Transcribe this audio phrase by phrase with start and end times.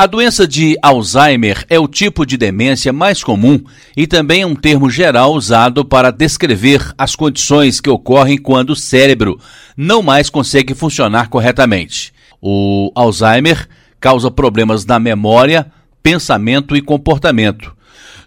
[0.00, 3.60] A doença de Alzheimer é o tipo de demência mais comum
[3.96, 8.76] e também é um termo geral usado para descrever as condições que ocorrem quando o
[8.76, 9.40] cérebro
[9.76, 12.12] não mais consegue funcionar corretamente.
[12.40, 15.66] O Alzheimer causa problemas na memória,
[16.00, 17.76] pensamento e comportamento.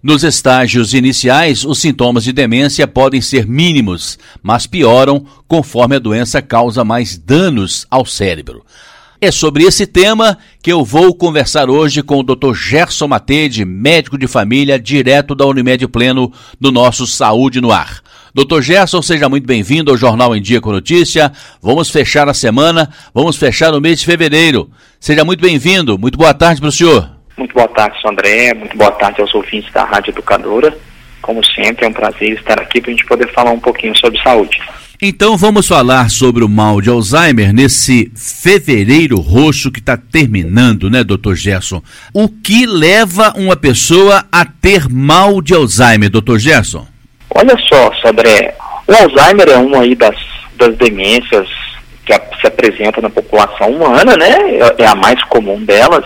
[0.04, 6.42] Nos estágios iniciais, os sintomas de demência podem ser mínimos, mas pioram conforme a doença
[6.42, 8.62] causa mais danos ao cérebro.
[9.24, 12.56] É sobre esse tema que eu vou conversar hoje com o Dr.
[12.56, 18.02] Gerson Matede, médico de família, direto da Unimed Pleno, do nosso Saúde no Ar.
[18.34, 21.32] Doutor Gerson, seja muito bem-vindo ao Jornal em Dia com Notícia.
[21.62, 24.72] Vamos fechar a semana, vamos fechar o mês de fevereiro.
[25.00, 26.00] Seja muito bem-vindo.
[26.00, 27.08] Muito boa tarde para o senhor.
[27.38, 28.56] Muito boa tarde, André.
[28.56, 30.76] Muito boa tarde aos ouvintes da Rádio Educadora.
[31.22, 34.22] Como sempre, é um prazer estar aqui para a gente poder falar um pouquinho sobre
[34.22, 34.60] saúde.
[35.04, 41.04] Então vamos falar sobre o mal de Alzheimer nesse fevereiro roxo que está terminando, né,
[41.04, 41.82] doutor Gerson?
[42.14, 46.86] O que leva uma pessoa a ter mal de Alzheimer, doutor Gerson?
[47.34, 48.56] Olha só, Sodré,
[48.88, 50.16] o Alzheimer é uma aí das,
[50.56, 51.48] das demências
[52.06, 54.30] que se apresenta na população humana, né?
[54.30, 56.06] É, é a mais comum delas.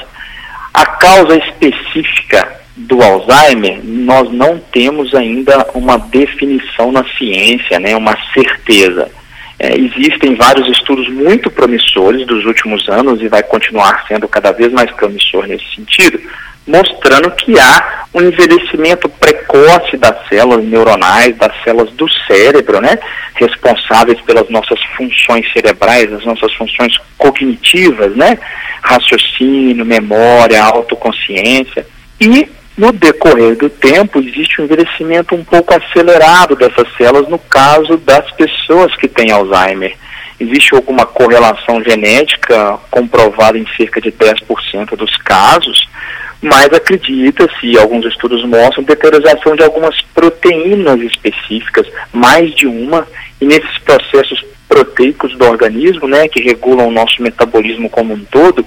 [0.74, 8.18] A causa específica do Alzheimer, nós não temos ainda uma definição na ciência, né, uma
[8.34, 9.10] certeza.
[9.58, 14.74] É, existem vários estudos muito promissores dos últimos anos e vai continuar sendo cada vez
[14.74, 16.20] mais promissor nesse sentido,
[16.68, 22.98] mostrando que há um envelhecimento precoce das células neuronais, das células do cérebro, né,
[23.36, 28.38] responsáveis pelas nossas funções cerebrais, as nossas funções cognitivas, né,
[28.82, 31.88] raciocínio, memória, autoconsciência,
[32.20, 37.98] e no decorrer do tempo, existe um envelhecimento um pouco acelerado dessas células no caso
[37.98, 39.96] das pessoas que têm Alzheimer.
[40.38, 45.88] Existe alguma correlação genética comprovada em cerca de 10% dos casos,
[46.42, 53.08] mas acredita-se, alguns estudos mostram, deterioração de algumas proteínas específicas, mais de uma,
[53.40, 58.66] e nesses processos proteicos do organismo, né, que regulam o nosso metabolismo como um todo,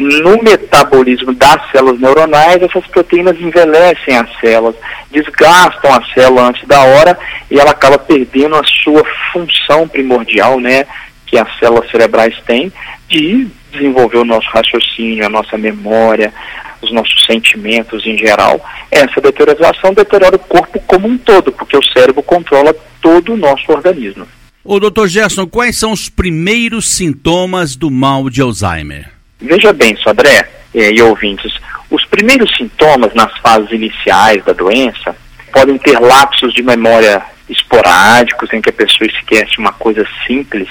[0.00, 4.74] no metabolismo das células neuronais, essas proteínas envelhecem as células,
[5.10, 7.18] desgastam a célula antes da hora
[7.50, 10.86] e ela acaba perdendo a sua função primordial, né,
[11.26, 12.72] que as células cerebrais têm,
[13.08, 16.32] de desenvolver o nosso raciocínio, a nossa memória,
[16.80, 18.58] os nossos sentimentos em geral.
[18.90, 23.70] Essa deterioração deteriora o corpo como um todo, porque o cérebro controla todo o nosso
[23.70, 24.26] organismo.
[24.64, 25.06] O Dr.
[25.06, 29.19] Gerson, quais são os primeiros sintomas do mal de Alzheimer?
[29.40, 31.52] Veja bem, Sodré eh, e ouvintes,
[31.90, 35.16] os primeiros sintomas nas fases iniciais da doença
[35.52, 40.68] podem ter lapsos de memória esporádicos, em que a pessoa esquece uma coisa simples,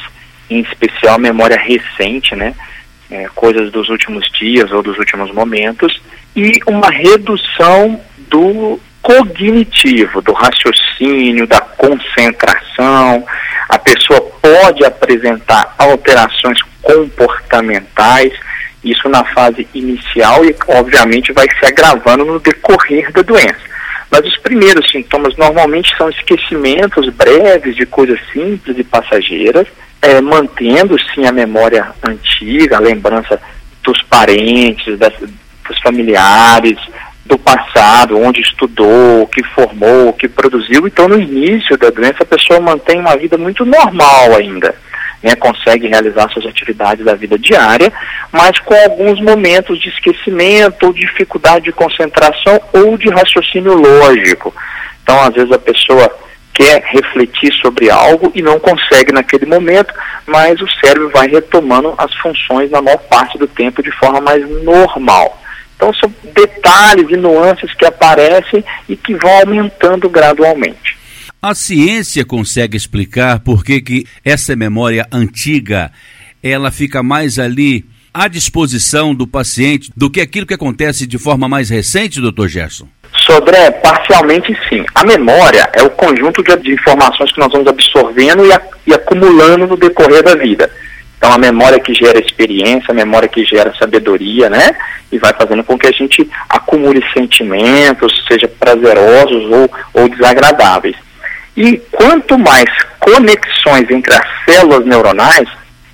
[0.49, 2.53] em especial memória recente, né?
[3.11, 5.99] É, coisas dos últimos dias ou dos últimos momentos,
[6.35, 13.25] e uma redução do cognitivo, do raciocínio, da concentração.
[13.67, 18.31] A pessoa pode apresentar alterações comportamentais
[18.83, 23.69] isso na fase inicial e, obviamente, vai se agravando no decorrer da doença.
[24.11, 29.67] Mas os primeiros sintomas normalmente são esquecimentos breves de coisas simples e passageiras,
[30.01, 33.39] é, mantendo sim a memória antiga, a lembrança
[33.83, 36.77] dos parentes, das, dos familiares,
[37.25, 40.87] do passado, onde estudou, o que formou, o que produziu.
[40.87, 44.73] Então, no início da doença, a pessoa mantém uma vida muito normal ainda
[45.21, 47.91] né, consegue realizar suas atividades da vida diária,
[48.31, 54.53] mas com alguns momentos de esquecimento ou dificuldade de concentração ou de raciocínio lógico.
[55.03, 56.09] Então, às vezes a pessoa
[56.53, 59.93] quer refletir sobre algo e não consegue naquele momento,
[60.27, 64.47] mas o cérebro vai retomando as funções na maior parte do tempo de forma mais
[64.63, 65.41] normal.
[65.79, 70.98] Então são detalhes e nuances que aparecem e que vão aumentando gradualmente.
[71.41, 75.89] A ciência consegue explicar por que, que essa memória antiga
[76.43, 81.47] ela fica mais ali à disposição do paciente do que aquilo que acontece de forma
[81.47, 82.89] mais recente, doutor Gerson?
[83.25, 84.83] Sobre, parcialmente sim.
[84.93, 88.93] A memória é o conjunto de, de informações que nós vamos absorvendo e, a, e
[88.93, 90.69] acumulando no decorrer da vida.
[91.17, 94.71] Então, a memória que gera experiência, a memória que gera sabedoria, né?
[95.09, 100.97] E vai fazendo com que a gente acumule sentimentos, seja prazerosos ou, ou desagradáveis.
[101.59, 102.69] E quanto mais
[103.01, 105.45] conexões entre as células neuronais,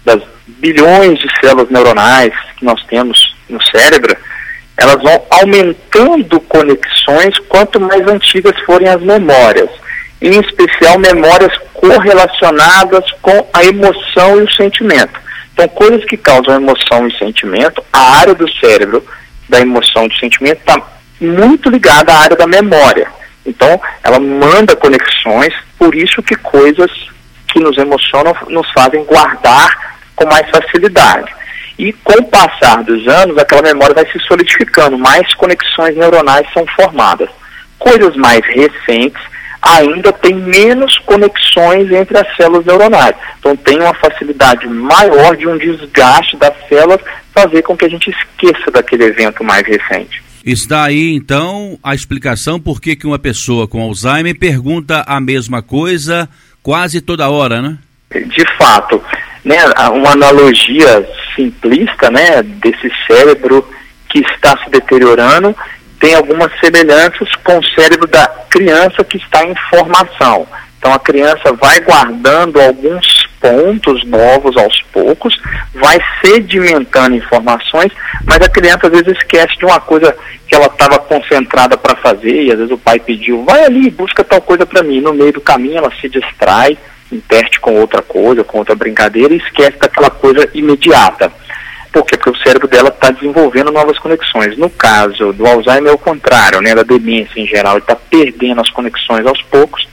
[0.06, 4.16] das bilhões de células neuronais que nós temos no cérebro,
[4.78, 9.68] elas vão aumentando conexões quanto mais antigas forem as memórias,
[10.22, 15.20] em especial memórias correlacionadas com a emoção e o sentimento.
[15.52, 19.04] Então, coisas que causam emoção e sentimento, a área do cérebro
[19.50, 20.80] da emoção, do sentimento, está
[21.20, 23.08] muito ligada à área da memória.
[23.46, 26.92] Então, ela manda conexões, por isso que coisas
[27.48, 31.34] que nos emocionam nos fazem guardar com mais facilidade.
[31.78, 36.66] E com o passar dos anos, aquela memória vai se solidificando, mais conexões neuronais são
[36.68, 37.30] formadas.
[37.78, 39.22] Coisas mais recentes
[39.62, 43.16] ainda tem menos conexões entre as células neuronais.
[43.40, 47.02] Então tem uma facilidade maior de um desgaste das células
[47.34, 50.24] fazer com que a gente esqueça daquele evento mais recente.
[50.46, 56.30] Está aí então a explicação por que uma pessoa com Alzheimer pergunta a mesma coisa
[56.62, 57.80] quase toda hora, né?
[58.12, 59.02] De fato,
[59.44, 59.58] né,
[59.92, 63.68] uma analogia simplista, né, desse cérebro
[64.08, 65.56] que está se deteriorando
[66.00, 70.48] tem algumas semelhanças com o cérebro da criança que está em formação.
[70.78, 75.40] Então a criança vai guardando alguns pontos novos aos poucos,
[75.76, 77.92] vai sedimentando informações,
[78.26, 80.16] mas a criança às vezes esquece de uma coisa
[80.48, 84.24] que ela estava concentrada para fazer, e às vezes o pai pediu, vai ali, busca
[84.24, 85.00] tal coisa para mim.
[85.00, 86.76] No meio do caminho ela se distrai,
[87.12, 91.32] interte com outra coisa, com outra brincadeira e esquece daquela coisa imediata.
[91.92, 92.18] Por quê?
[92.18, 94.58] Porque o cérebro dela está desenvolvendo novas conexões.
[94.58, 96.76] No caso do Alzheimer é o contrário, né?
[96.76, 99.88] Da demência em geral, ele está perdendo as conexões aos poucos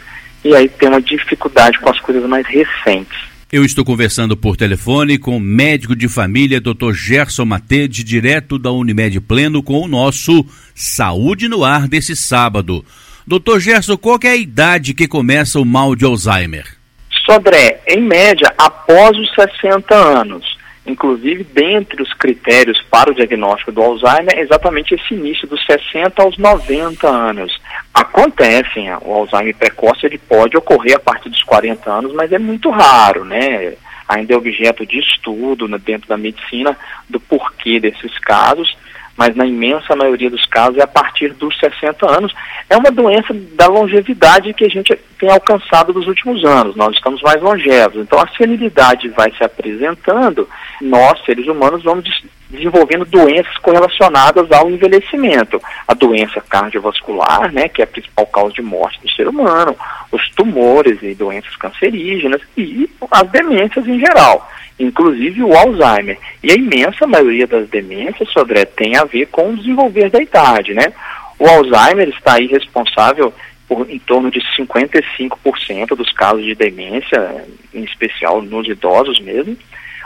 [0.45, 3.32] e aí tem uma dificuldade com as coisas mais recentes.
[3.53, 6.95] Eu estou conversando por telefone com o médico de família, Dr.
[6.95, 10.43] Gerson Matede, direto da Unimed Pleno, com o nosso
[10.75, 12.83] Saúde no Ar desse sábado.
[13.27, 16.65] Doutor Gerson, qual é a idade que começa o mal de Alzheimer?
[17.27, 20.57] Sodré, em média, após os 60 anos.
[20.85, 26.21] Inclusive, dentre os critérios para o diagnóstico do Alzheimer, é exatamente esse início dos 60
[26.21, 27.57] aos 90 anos.
[27.95, 32.69] Acontece, o Alzheimer precoce ele pode ocorrer a partir dos 40 anos, mas é muito
[32.69, 33.75] raro, né?
[34.09, 36.77] Ainda é objeto de estudo né, dentro da medicina
[37.09, 38.77] do porquê desses casos
[39.17, 42.35] mas na imensa maioria dos casos é a partir dos 60 anos.
[42.69, 46.75] É uma doença da longevidade que a gente tem alcançado nos últimos anos.
[46.77, 48.03] Nós estamos mais longevos.
[48.03, 50.49] Então a senilidade vai se apresentando,
[50.81, 52.05] nós, seres humanos, vamos
[52.49, 55.61] desenvolvendo doenças correlacionadas ao envelhecimento.
[55.89, 59.75] A doença cardiovascular, né, que é a principal causa de morte do ser humano,
[60.11, 64.47] os tumores e doenças cancerígenas e as demências em geral
[64.83, 66.19] inclusive o Alzheimer.
[66.43, 70.75] E a imensa maioria das demências, Sodré, tem a ver com o desenvolver da idade,
[70.75, 70.93] né?
[71.39, 73.33] O Alzheimer está aí responsável
[73.69, 79.57] por em torno de 55% dos casos de demência, em especial nos idosos mesmo,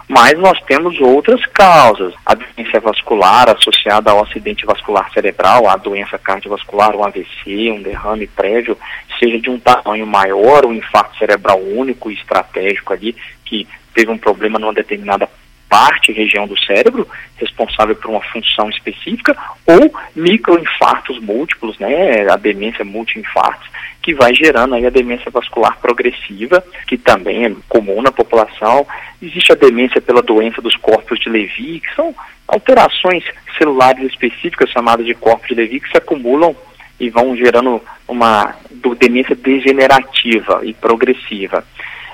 [0.08, 2.14] mas nós temos outras causas.
[2.24, 8.26] A doença vascular associada ao acidente vascular cerebral, a doença cardiovascular, um AVC, um derrame
[8.28, 8.78] prévio,
[9.18, 14.18] seja de um tamanho maior, um infarto cerebral único e estratégico ali, que teve um
[14.18, 15.26] problema numa determinada
[15.68, 17.08] parte, região do cérebro,
[17.38, 23.68] responsável por uma função específica, ou microinfartos múltiplos, né, a demência multiinfartos,
[24.02, 28.86] que vai gerando aí a demência vascular progressiva, que também é comum na população.
[29.20, 32.14] Existe a demência pela doença dos corpos de Levy, que são
[32.46, 33.24] alterações
[33.58, 36.54] celulares específicas chamadas de corpos de Levy, que se acumulam
[37.00, 38.54] e vão gerando uma
[38.98, 41.64] demência degenerativa e progressiva.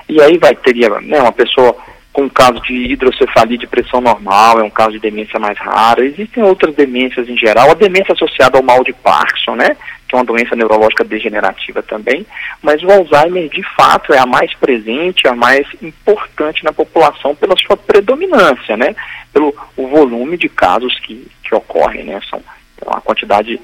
[0.07, 1.75] E aí vai teria né, uma pessoa
[2.13, 6.05] com caso de hidrocefalia de pressão normal, é um caso de demência mais rara.
[6.05, 9.75] Existem outras demências em geral, a demência associada ao mal de Parkinson, né,
[10.07, 12.23] que é uma doença neurológica degenerativa também,
[12.61, 17.55] mas o Alzheimer de fato é a mais presente, a mais importante na população pela
[17.57, 18.95] sua predominância, né,
[19.33, 22.43] pelo o volume de casos que, que ocorrem, né, são
[22.85, 23.59] uma quantidade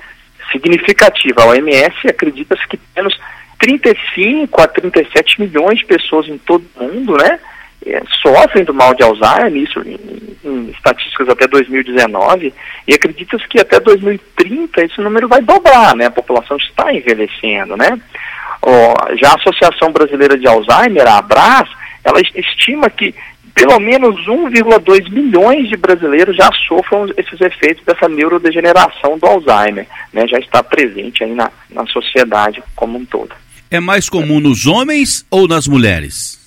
[0.51, 1.43] significativa.
[1.43, 3.15] A OMS acredita-se que menos
[3.59, 7.39] 35 a 37 milhões de pessoas em todo o mundo, né,
[7.85, 9.97] é, sofrem do mal de Alzheimer, isso em,
[10.43, 12.53] em estatísticas até 2019,
[12.87, 17.99] e acredita-se que até 2030 esse número vai dobrar, né, a população está envelhecendo, né.
[19.17, 21.69] já a Associação Brasileira de Alzheimer, a ABRAS,
[22.03, 23.13] ela estima que
[23.53, 30.25] pelo menos 1,2 milhões de brasileiros já sofram esses efeitos dessa neurodegeneração do Alzheimer, né,
[30.27, 33.35] já está presente aí na, na sociedade como um todo.
[33.71, 36.39] É mais comum nos homens ou nas mulheres?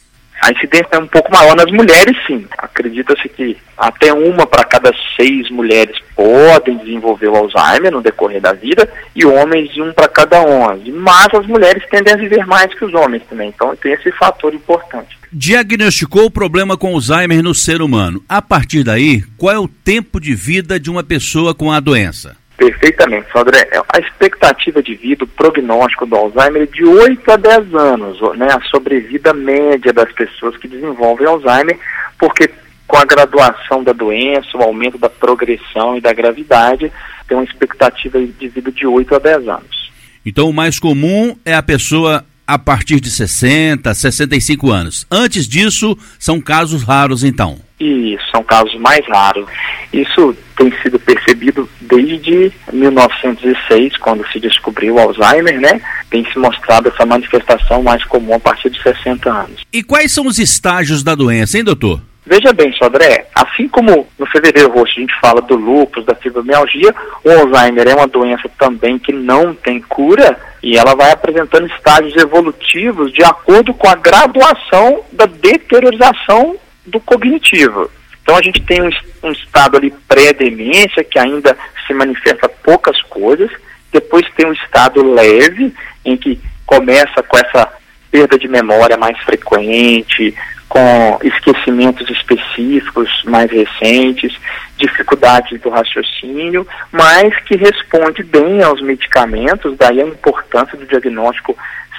[0.43, 2.45] A incidência é um pouco maior nas mulheres, sim.
[2.59, 8.53] Acredita-se que até uma para cada seis mulheres podem desenvolver o Alzheimer no decorrer da
[8.53, 10.91] vida e homens um para cada onze.
[10.91, 14.53] Mas as mulheres tendem a viver mais que os homens também, então tem esse fator
[14.53, 15.17] importante.
[15.33, 18.21] Diagnosticou o problema com Alzheimer no ser humano.
[18.29, 22.37] A partir daí, qual é o tempo de vida de uma pessoa com a doença?
[22.63, 23.69] Perfeitamente, Sandré.
[23.93, 28.47] A expectativa de vida, o prognóstico do Alzheimer é de 8 a 10 anos, né?
[28.53, 31.77] A sobrevida média das pessoas que desenvolvem Alzheimer,
[32.17, 32.49] porque
[32.87, 36.93] com a graduação da doença, o aumento da progressão e da gravidade,
[37.27, 39.93] tem uma expectativa de vida de 8 a 10 anos.
[40.25, 45.05] Então, o mais comum é a pessoa a partir de 60, 65 anos.
[45.11, 47.59] Antes disso, são casos raros, então.
[47.83, 49.45] Isso, são casos mais raros.
[49.93, 55.81] Isso tem sido percebido desde 1906, quando se descobriu o Alzheimer, né?
[56.09, 59.63] Tem se mostrado essa manifestação mais comum a partir de 60 anos.
[59.73, 62.01] E quais são os estágios da doença, hein, doutor?
[62.25, 66.95] Veja bem, Sodré, assim como no fevereiro roxo a gente fala do lúpus, da fibromialgia,
[67.25, 72.15] o Alzheimer é uma doença também que não tem cura e ela vai apresentando estágios
[72.17, 77.91] evolutivos de acordo com a graduação da deteriorização do cognitivo.
[78.23, 78.91] Então a gente tem um,
[79.23, 83.51] um estado ali pré-demência que ainda se manifesta poucas coisas,
[83.93, 85.75] depois tem um estado leve
[86.05, 87.69] em que começa com essa
[88.11, 90.35] perda de memória mais frequente,
[90.69, 94.35] com esquecimentos específicos mais recentes,
[94.79, 101.57] dificuldades do raciocínio, mas que responde bem aos medicamentos, daí a importância do diagnóstico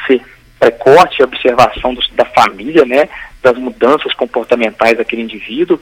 [0.07, 0.21] ser
[0.59, 3.07] precoce, a observação do, da família, né,
[3.43, 5.79] das mudanças comportamentais daquele indivíduo,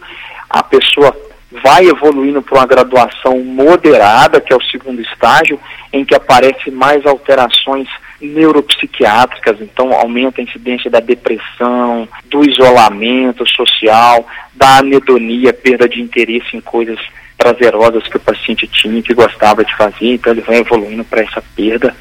[0.50, 1.15] a pessoa
[1.63, 5.60] vai evoluindo para uma graduação moderada, que é o segundo estágio,
[5.94, 7.88] em que aparecem mais alterações
[8.22, 16.56] neuropsiquiátricas, então aumenta a incidência da depressão, do isolamento social, da anedonia, perda de interesse
[16.56, 17.00] em coisas
[17.41, 21.43] prazerosas que o paciente tinha, que gostava de fazer, então ele vai evoluindo para essa
[21.55, 21.95] perda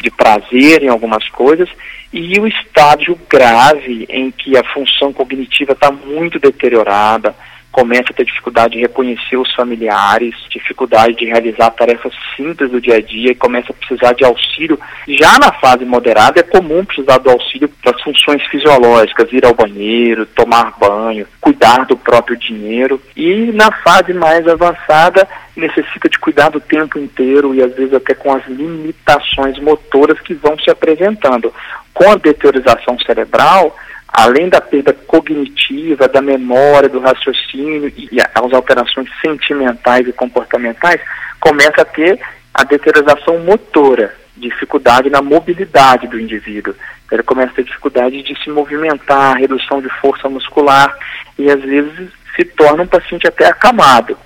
[0.00, 1.68] de prazer em algumas coisas,
[2.12, 7.34] e o estágio grave em que a função cognitiva está muito deteriorada,
[7.76, 12.96] começa a ter dificuldade de reconhecer os familiares, dificuldade de realizar tarefas simples do dia
[12.96, 14.80] a dia e começa a precisar de auxílio.
[15.06, 19.52] Já na fase moderada é comum precisar do auxílio para as funções fisiológicas, ir ao
[19.52, 22.98] banheiro, tomar banho, cuidar do próprio dinheiro.
[23.14, 28.14] E na fase mais avançada necessita de cuidar do tempo inteiro e às vezes até
[28.14, 31.52] com as limitações motoras que vão se apresentando.
[31.92, 33.76] Com a deteriorização cerebral,
[34.08, 41.00] além da perda cognitiva, da memória, do raciocínio e as alterações sentimentais e comportamentais,
[41.40, 42.18] começa a ter
[42.54, 46.74] a deterioração motora, dificuldade na mobilidade do indivíduo.
[47.10, 50.96] Ele começa a ter dificuldade de se movimentar, redução de força muscular
[51.38, 54.16] e às vezes se torna um paciente até acamado,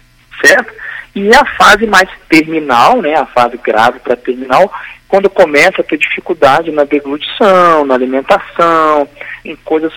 [0.44, 0.72] certo?
[1.14, 4.72] E a fase mais terminal, né, a fase grave para terminal,
[5.10, 9.08] quando começa a ter dificuldade na deglutição, na alimentação,
[9.44, 9.92] em coisas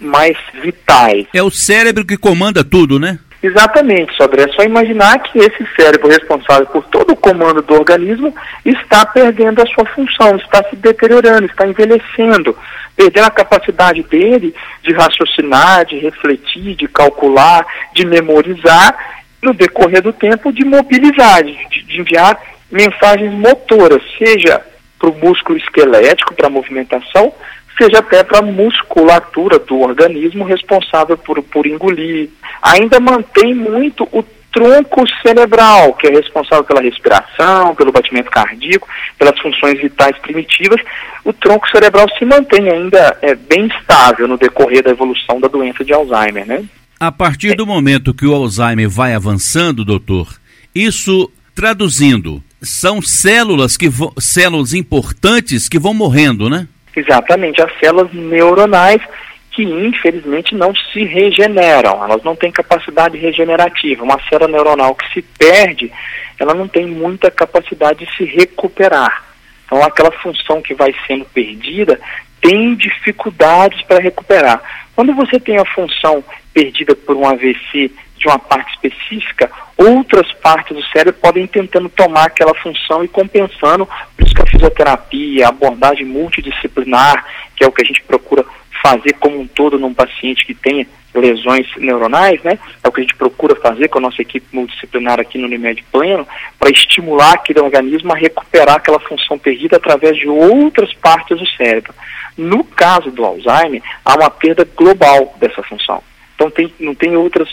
[0.00, 1.26] mais vitais.
[1.32, 3.18] É o cérebro que comanda tudo, né?
[3.40, 4.44] Exatamente, Sodré.
[4.44, 8.34] É só imaginar que esse cérebro responsável por todo o comando do organismo
[8.64, 12.56] está perdendo a sua função, está se deteriorando, está envelhecendo,
[12.96, 18.96] perdendo a capacidade dele de raciocinar, de refletir, de calcular, de memorizar,
[19.42, 22.38] no decorrer do tempo, de mobilizar, de, de enviar
[22.72, 24.60] mensagens motoras, seja
[24.98, 27.32] para o músculo esquelético, para a movimentação,
[27.76, 32.30] seja até para a musculatura do organismo responsável por, por engolir.
[32.62, 38.86] Ainda mantém muito o tronco cerebral, que é responsável pela respiração, pelo batimento cardíaco,
[39.18, 40.80] pelas funções vitais primitivas.
[41.24, 45.84] O tronco cerebral se mantém ainda é, bem estável no decorrer da evolução da doença
[45.84, 46.64] de Alzheimer, né?
[47.00, 50.28] A partir do momento que o Alzheimer vai avançando, doutor,
[50.74, 53.88] isso traduzindo, são células que
[54.18, 56.68] células importantes que vão morrendo, né?
[56.94, 59.02] Exatamente, as células neuronais
[59.50, 64.02] que infelizmente não se regeneram, elas não têm capacidade regenerativa.
[64.02, 65.92] Uma célula neuronal que se perde,
[66.38, 69.24] ela não tem muita capacidade de se recuperar.
[69.66, 72.00] Então aquela função que vai sendo perdida
[72.40, 74.60] tem dificuldades para recuperar.
[74.94, 77.90] Quando você tem a função perdida por um AVC
[78.22, 83.86] de uma parte específica, outras partes do cérebro podem tentando tomar aquela função e compensando,
[83.86, 87.24] por isso que a fisioterapia, a abordagem multidisciplinar,
[87.56, 88.44] que é o que a gente procura
[88.82, 92.58] fazer como um todo num paciente que tenha lesões neuronais, né?
[92.82, 95.84] É o que a gente procura fazer com a nossa equipe multidisciplinar aqui no Unimed
[95.92, 96.26] Pleno,
[96.58, 101.92] para estimular aquele organismo a recuperar aquela função perdida através de outras partes do cérebro.
[102.36, 106.02] No caso do Alzheimer, há uma perda global dessa função.
[106.34, 107.48] Então tem, não tem outras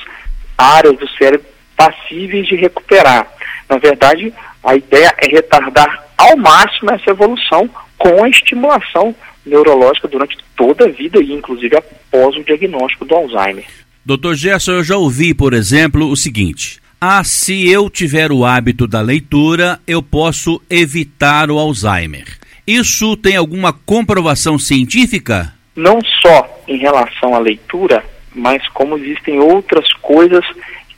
[0.59, 3.25] áreas do cérebro passíveis de recuperar.
[3.69, 10.37] Na verdade, a ideia é retardar ao máximo essa evolução com a estimulação neurológica durante
[10.55, 13.65] toda a vida e inclusive após o diagnóstico do Alzheimer.
[14.05, 18.85] Doutor Gerson, eu já ouvi, por exemplo, o seguinte: ah, se eu tiver o hábito
[18.85, 22.37] da leitura, eu posso evitar o Alzheimer.
[22.67, 25.53] Isso tem alguma comprovação científica?
[25.75, 30.45] Não só em relação à leitura, mas como existem outras coisas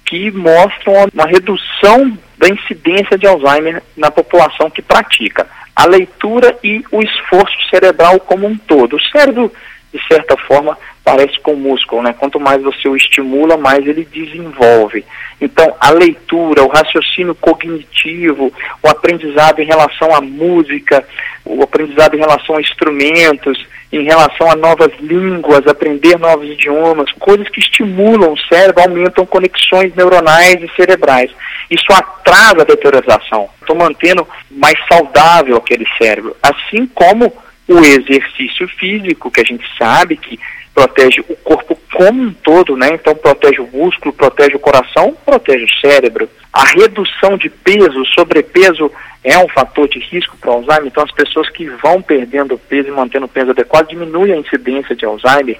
[0.05, 6.83] que mostram uma redução da incidência de Alzheimer na população que pratica a leitura e
[6.91, 8.97] o esforço cerebral como um todo.
[8.97, 9.51] O cérebro,
[9.93, 12.13] de certa forma, parece com o músculo, né?
[12.17, 15.03] Quanto mais você o estimula, mais ele desenvolve.
[15.39, 18.53] Então, a leitura, o raciocínio cognitivo,
[18.83, 21.03] o aprendizado em relação à música,
[21.43, 27.49] o aprendizado em relação a instrumentos, em relação a novas línguas, aprender novos idiomas, coisas
[27.49, 31.31] que estimulam o cérebro, aumentam conexões neuronais e cerebrais.
[31.69, 33.49] Isso atrasa a deterioração.
[33.59, 36.35] Estou mantendo mais saudável aquele cérebro.
[36.41, 37.33] Assim como
[37.67, 40.39] o exercício físico, que a gente sabe que
[40.73, 42.89] protege o corpo como um todo, né?
[42.93, 46.29] Então protege o músculo, protege o coração, protege o cérebro.
[46.51, 48.91] A redução de peso, sobrepeso
[49.23, 50.87] é um fator de risco para Alzheimer.
[50.87, 54.95] Então as pessoas que vão perdendo peso e mantendo o peso adequado diminui a incidência
[54.95, 55.59] de Alzheimer.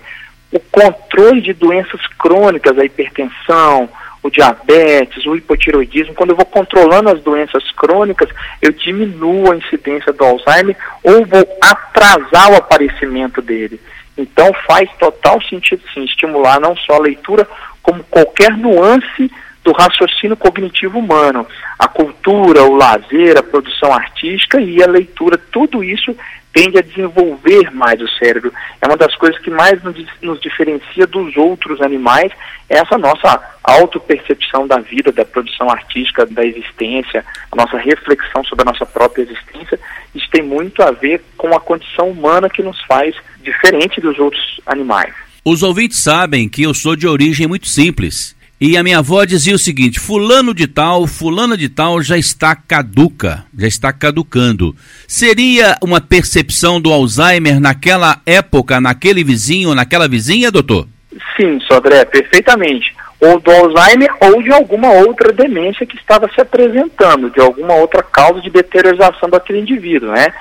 [0.51, 3.89] O controle de doenças crônicas, a hipertensão,
[4.23, 8.29] o diabetes, o hipotiroidismo, quando eu vou controlando as doenças crônicas,
[8.61, 13.79] eu diminuo a incidência do Alzheimer ou vou atrasar o aparecimento dele.
[14.17, 17.47] Então faz total sentido sim estimular não só a leitura,
[17.81, 19.31] como qualquer nuance
[19.63, 21.45] do raciocínio cognitivo humano.
[21.77, 26.15] A cultura, o lazer, a produção artística e a leitura, tudo isso
[26.53, 28.51] tende a desenvolver mais o cérebro.
[28.81, 32.31] É uma das coisas que mais nos, diferencia dos outros animais,
[32.69, 38.63] é essa nossa autopercepção da vida, da produção artística, da existência, a nossa reflexão sobre
[38.63, 39.79] a nossa própria existência.
[40.13, 44.61] Isso tem muito a ver com a condição humana que nos faz diferente dos outros
[44.65, 45.13] animais.
[45.43, 48.35] Os ouvintes sabem que eu sou de origem muito simples.
[48.63, 52.55] E a minha avó dizia o seguinte: Fulano de Tal, Fulano de Tal já está
[52.55, 54.75] caduca, já está caducando.
[55.07, 60.87] Seria uma percepção do Alzheimer naquela época, naquele vizinho, naquela vizinha, doutor?
[61.35, 62.93] Sim, Sodré, perfeitamente.
[63.19, 68.03] Ou do Alzheimer ou de alguma outra demência que estava se apresentando, de alguma outra
[68.03, 70.31] causa de deterioração daquele indivíduo, né?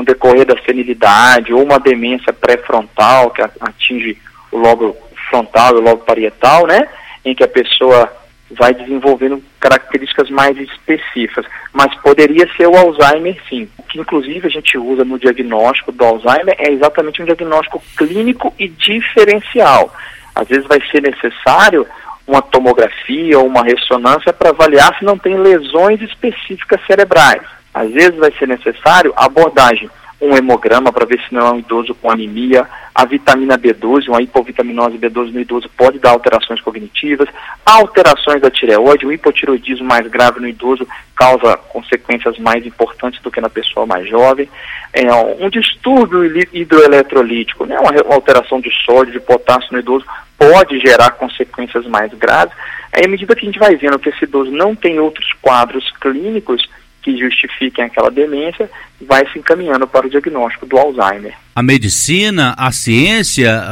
[0.00, 4.16] No decorrer da senilidade, ou uma demência pré-frontal que atinge
[4.50, 4.96] o lobo
[5.28, 6.88] frontal e o lobo parietal, né?
[7.22, 8.10] em que a pessoa
[8.52, 13.68] vai desenvolvendo características mais específicas, mas poderia ser o Alzheimer sim.
[13.78, 18.54] O que inclusive a gente usa no diagnóstico do Alzheimer é exatamente um diagnóstico clínico
[18.58, 19.94] e diferencial.
[20.34, 21.86] Às vezes vai ser necessário
[22.26, 27.59] uma tomografia ou uma ressonância para avaliar se não tem lesões específicas cerebrais.
[27.72, 31.94] Às vezes vai ser necessário abordagem um hemograma para ver se não é um idoso
[31.94, 32.66] com anemia.
[32.94, 37.28] A vitamina B12, uma hipovitaminose B12 no idoso pode dar alterações cognitivas.
[37.64, 43.40] Alterações da tireoide, o hipotiroidismo mais grave no idoso causa consequências mais importantes do que
[43.40, 44.48] na pessoa mais jovem.
[44.92, 50.04] É, um distúrbio hidroeletrolítico, né, uma alteração de sódio, de potássio no idoso
[50.36, 52.54] pode gerar consequências mais graves.
[52.92, 55.90] Aí, à medida que a gente vai vendo que esse idoso não tem outros quadros
[56.00, 56.68] clínicos,
[57.02, 61.34] que justifiquem aquela demência, vai se encaminhando para o diagnóstico do Alzheimer.
[61.54, 63.62] A medicina, a ciência,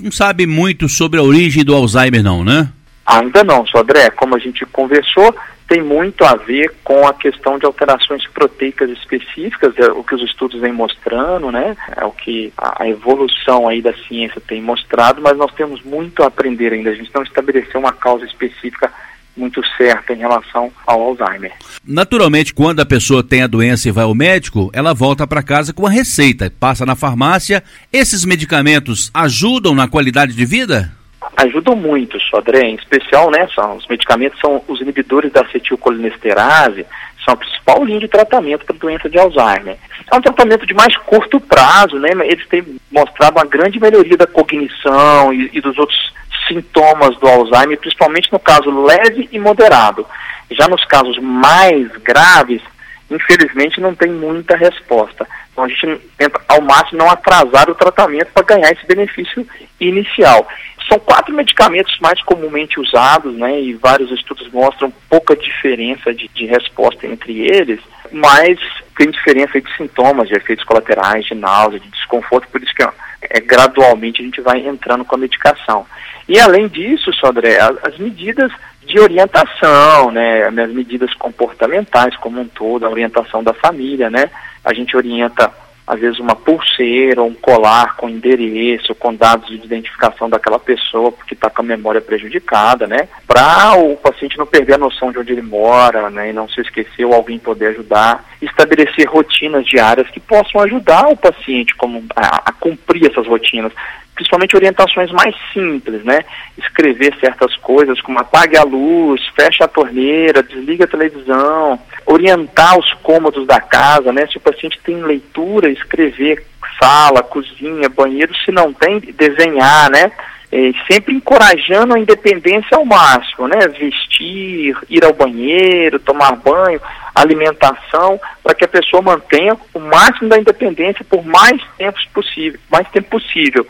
[0.00, 2.70] não sabe muito sobre a origem do Alzheimer, não, né?
[3.06, 4.10] Ainda não, Sodré.
[4.10, 5.34] Como a gente conversou,
[5.68, 10.22] tem muito a ver com a questão de alterações proteicas específicas, é o que os
[10.22, 11.76] estudos vêm mostrando, né?
[11.96, 16.26] É o que a evolução aí da ciência tem mostrado, mas nós temos muito a
[16.26, 16.90] aprender ainda.
[16.90, 18.92] A gente não estabeleceu uma causa específica
[19.36, 21.52] muito certa em relação ao Alzheimer.
[21.86, 25.72] Naturalmente, quando a pessoa tem a doença e vai ao médico, ela volta para casa
[25.72, 27.62] com a receita, passa na farmácia.
[27.92, 30.92] Esses medicamentos ajudam na qualidade de vida?
[31.36, 36.86] Ajudam muito, Sodré, em especial, né, são, os medicamentos são os inibidores da acetilcolinesterase,
[37.24, 39.76] são a principal linha de tratamento para a doença de Alzheimer.
[40.10, 44.26] É um tratamento de mais curto prazo, né, eles têm mostrado uma grande melhoria da
[44.26, 46.14] cognição e, e dos outros
[46.46, 50.06] sintomas do Alzheimer, principalmente no caso leve e moderado.
[50.50, 52.62] Já nos casos mais graves,
[53.10, 55.26] infelizmente não tem muita resposta.
[55.52, 59.46] Então a gente tenta ao máximo não atrasar o tratamento para ganhar esse benefício
[59.80, 60.46] inicial.
[60.88, 66.46] São quatro medicamentos mais comumente usados, né, e vários estudos mostram pouca diferença de, de
[66.46, 67.80] resposta entre eles,
[68.12, 68.58] mas
[68.96, 73.40] tem diferença de sintomas, de efeitos colaterais, de náusea, de desconforto, por isso que é,
[73.40, 75.86] gradualmente a gente vai entrando com a medicação.
[76.28, 78.52] E além disso, Sodré, as medidas
[78.84, 84.30] de orientação, né, as medidas comportamentais como um todo, a orientação da família, né,
[84.64, 85.52] a gente orienta
[85.86, 91.34] às vezes uma pulseira, um colar com endereço, com dados de identificação daquela pessoa porque
[91.34, 93.08] está com a memória prejudicada, né?
[93.26, 96.30] Para o paciente não perder a noção de onde ele mora, né?
[96.30, 98.24] E não se esquecer ou alguém poder ajudar.
[98.40, 103.72] Estabelecer rotinas diárias que possam ajudar o paciente como a, a cumprir essas rotinas
[104.16, 106.24] principalmente orientações mais simples, né?
[106.56, 112.90] Escrever certas coisas como apague a luz, feche a torneira, desliga a televisão, orientar os
[113.02, 114.26] cômodos da casa, né?
[114.26, 116.44] Se o paciente tem leitura, escrever
[116.80, 120.10] sala, cozinha, banheiro, se não tem, desenhar, né?
[120.58, 123.68] É, sempre encorajando a independência ao máximo, né?
[123.78, 126.80] Vestir, ir ao banheiro, tomar banho,
[127.14, 132.88] alimentação, para que a pessoa mantenha o máximo da independência por mais tempo possível, mais
[132.88, 133.66] tempo possível.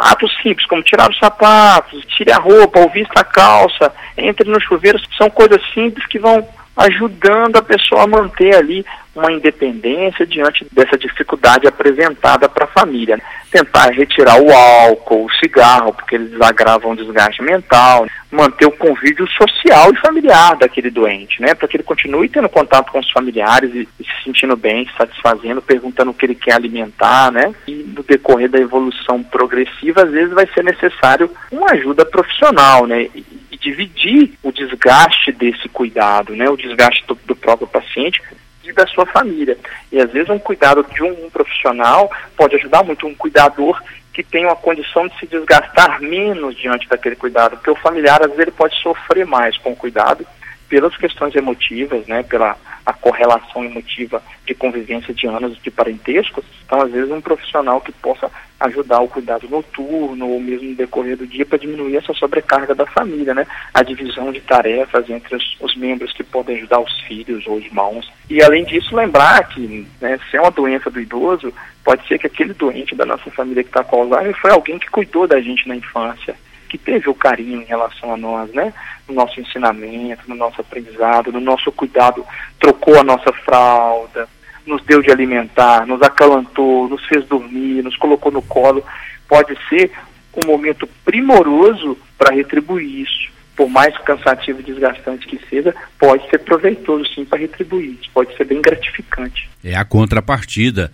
[0.00, 4.58] Atos simples, como tirar os sapatos, tire a roupa, ou vista a calça, entre no
[4.62, 10.66] chuveiro, são coisas simples que vão ajudando a pessoa a manter ali uma independência diante
[10.72, 13.20] dessa dificuldade apresentada para a família.
[13.50, 19.26] Tentar retirar o álcool, o cigarro, porque eles agravam o desgaste mental, manter o convívio
[19.28, 23.74] social e familiar daquele doente, né, para que ele continue tendo contato com os familiares
[23.74, 28.02] e, e, se sentindo bem, satisfazendo, perguntando o que ele quer alimentar, né, e no
[28.02, 33.56] decorrer da evolução progressiva, às vezes vai ser necessário uma ajuda profissional, né, e, e
[33.56, 38.22] dividir o desgaste desse cuidado, né, o desgaste do, do próprio paciente
[38.64, 39.58] e da sua família.
[39.90, 43.80] E às vezes um cuidado de um, um profissional pode ajudar muito, um cuidador
[44.12, 48.28] que tem uma condição de se desgastar menos diante daquele cuidado, porque o familiar às
[48.28, 50.26] vezes ele pode sofrer mais com o cuidado
[50.68, 56.42] pelas questões emotivas, né, pela a correlação emotiva de convivência de anos de parentesco.
[56.64, 61.16] Então, às vezes, um profissional que possa ajudar o cuidado noturno ou mesmo no decorrer
[61.16, 63.46] do dia para diminuir essa sobrecarga da família, né?
[63.72, 68.12] A divisão de tarefas entre os, os, membros que podem ajudar os filhos ou irmãos.
[68.28, 72.26] E, além disso, lembrar que, né, se é uma doença do idoso, pode ser que
[72.26, 75.66] aquele doente da nossa família que está com Alzheimer foi alguém que cuidou da gente
[75.66, 76.36] na infância
[76.68, 78.72] que teve o carinho em relação a nós, né?
[79.08, 82.24] No nosso ensinamento, no nosso aprendizado, no nosso cuidado,
[82.60, 84.28] trocou a nossa fralda,
[84.70, 88.84] nos deu de alimentar, nos acalantou, nos fez dormir, nos colocou no colo.
[89.28, 89.90] Pode ser
[90.34, 93.30] um momento primoroso para retribuir isso.
[93.56, 98.34] Por mais cansativo e desgastante que seja, pode ser proveitoso sim para retribuir isso, pode
[98.34, 99.50] ser bem gratificante.
[99.62, 100.90] É a contrapartida.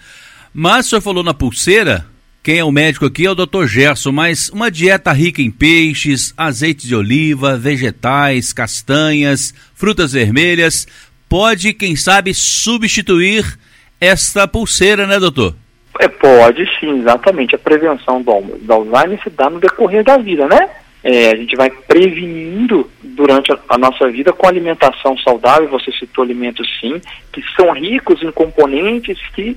[0.52, 2.04] Mas o senhor falou na pulseira,
[2.42, 3.66] quem é o médico aqui é o Dr.
[3.66, 10.88] Gerson, mas uma dieta rica em peixes, azeite de oliva, vegetais, castanhas, frutas vermelhas,
[11.28, 13.58] pode, quem sabe, substituir
[14.00, 15.54] esta pulseira, né, doutor?
[15.98, 17.54] É, pode sim, exatamente.
[17.54, 20.68] A prevenção do, do Alzheimer se dá no decorrer da vida, né?
[21.02, 26.24] É, a gente vai prevenindo durante a, a, nossa vida com alimentação saudável, você citou
[26.24, 27.00] alimentos sim,
[27.32, 29.56] que são ricos em componentes que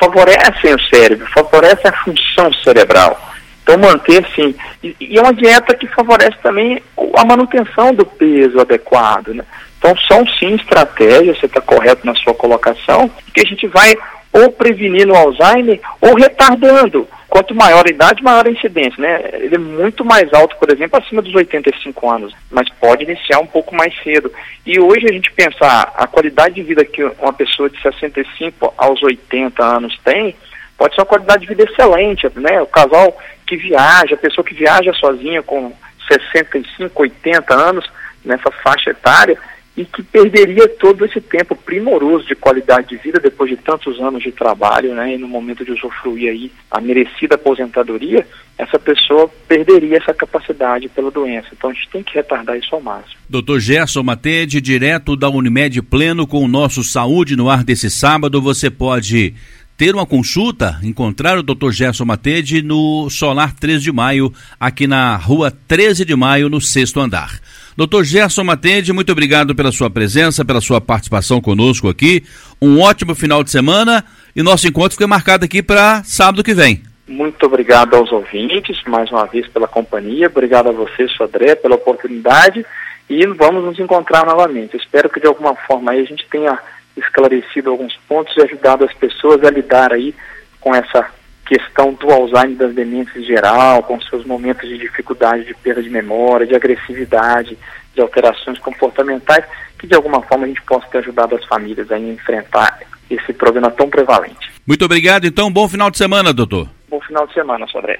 [0.00, 3.20] favorecem o cérebro, favorecem a função cerebral.
[3.62, 4.54] Então manter sim.
[4.82, 6.82] E, e, é uma dieta que favorece também
[7.14, 9.28] a manutenção do peso adequado.
[9.34, 9.44] Né?
[9.78, 13.96] Então são sim estratégias, você está correto na sua colocação, que a gente vai
[14.32, 17.08] ou prevenindo o Alzheimer ou retardando.
[17.28, 19.20] Quanto maior a idade, maior a incidência, né?
[19.34, 23.46] Ele é muito mais alto, por exemplo, acima dos 85 anos, mas pode iniciar um
[23.46, 24.32] pouco mais cedo.
[24.64, 29.02] E hoje a gente pensar a qualidade de vida que uma pessoa de 65 aos
[29.02, 30.34] 80 anos tem,
[30.76, 32.62] pode ser uma qualidade de vida excelente, né?
[32.62, 35.72] O casal que viaja, a pessoa que viaja sozinha com
[36.10, 37.84] 65, 80 anos,
[38.24, 39.38] nessa faixa etária,
[39.78, 44.24] e que perderia todo esse tempo primoroso de qualidade de vida depois de tantos anos
[44.24, 48.26] de trabalho, né, e no momento de usufruir aí a merecida aposentadoria,
[48.58, 51.46] essa pessoa perderia essa capacidade pela doença.
[51.52, 53.14] Então a gente tem que retardar isso ao máximo.
[53.28, 53.60] Dr.
[53.60, 58.68] Gerson Matede, direto da Unimed Pleno com o nosso Saúde no ar desse sábado, você
[58.68, 59.32] pode
[59.76, 61.70] ter uma consulta, encontrar o Dr.
[61.70, 66.98] Gerson Matede no Solar 13 de Maio, aqui na rua 13 de Maio, no sexto
[66.98, 67.40] andar.
[67.78, 72.24] Doutor Gerson Matende, muito obrigado pela sua presença, pela sua participação conosco aqui.
[72.60, 76.82] Um ótimo final de semana e nosso encontro fica marcado aqui para sábado que vem.
[77.06, 80.26] Muito obrigado aos ouvintes, mais uma vez pela companhia.
[80.26, 82.66] Obrigado a você, Sodré, pela oportunidade.
[83.08, 84.76] E vamos nos encontrar novamente.
[84.76, 86.58] Espero que de alguma forma a gente tenha
[86.96, 90.12] esclarecido alguns pontos e ajudado as pessoas a lidar aí
[90.60, 91.08] com essa
[91.48, 95.88] questão do Alzheimer das demências em geral, com seus momentos de dificuldade de perda de
[95.88, 97.56] memória, de agressividade,
[97.94, 99.44] de alterações comportamentais,
[99.78, 102.80] que de alguma forma a gente possa ter ajudado as famílias a enfrentar
[103.10, 104.52] esse problema tão prevalente.
[104.66, 106.68] Muito obrigado, então, bom final de semana, doutor.
[106.90, 107.98] Bom final de semana, Sodré.